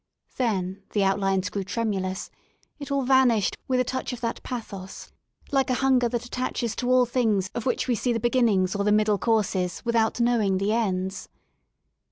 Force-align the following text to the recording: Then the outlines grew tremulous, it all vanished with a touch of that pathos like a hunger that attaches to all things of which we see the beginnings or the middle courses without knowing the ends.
Then 0.37 0.81
the 0.93 1.03
outlines 1.03 1.51
grew 1.51 1.63
tremulous, 1.63 2.31
it 2.79 2.89
all 2.89 3.03
vanished 3.03 3.55
with 3.67 3.79
a 3.79 3.83
touch 3.83 4.11
of 4.13 4.19
that 4.21 4.41
pathos 4.41 5.11
like 5.51 5.69
a 5.69 5.75
hunger 5.75 6.09
that 6.09 6.25
attaches 6.25 6.75
to 6.77 6.89
all 6.89 7.05
things 7.05 7.51
of 7.53 7.67
which 7.67 7.87
we 7.87 7.93
see 7.93 8.11
the 8.11 8.19
beginnings 8.19 8.73
or 8.75 8.83
the 8.83 8.91
middle 8.91 9.19
courses 9.19 9.83
without 9.85 10.19
knowing 10.19 10.57
the 10.57 10.73
ends. 10.73 11.29